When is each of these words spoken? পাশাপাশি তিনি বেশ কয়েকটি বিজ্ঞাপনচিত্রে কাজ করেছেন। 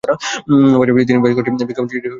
পাশাপাশি 0.79 1.05
তিনি 1.09 1.19
বেশ 1.23 1.33
কয়েকটি 1.35 1.51
বিজ্ঞাপনচিত্রে 1.51 1.77
কাজ 1.77 1.89
করেছেন। 1.91 2.09